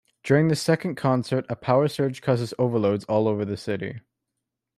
During 0.23 0.47
the 0.47 0.55
second 0.55 0.95
concert, 0.95 1.45
a 1.47 1.55
power 1.55 1.87
surge 1.87 2.23
causes 2.23 2.55
overloads 2.57 3.03
all 3.05 3.27
over 3.27 3.45
the 3.45 3.55
city. 3.55 3.99